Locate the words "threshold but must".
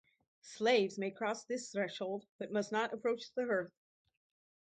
1.71-2.71